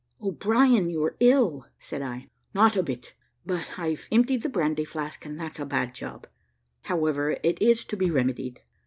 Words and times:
"O'Brien, 0.19 0.89
you 0.89 1.03
are 1.03 1.15
ill," 1.19 1.67
said 1.77 2.01
I. 2.01 2.27
"Not 2.55 2.75
a 2.75 2.81
bit; 2.81 3.13
but 3.45 3.77
I've 3.77 4.07
emptied 4.11 4.41
the 4.41 4.49
brandy 4.49 4.83
flask; 4.83 5.23
and 5.27 5.39
that's 5.39 5.59
a 5.59 5.65
bad 5.67 5.93
job. 5.93 6.25
However, 6.85 7.37
it 7.43 7.61
is 7.61 7.85
to 7.85 7.95
be 7.95 8.09
remedied." 8.09 8.61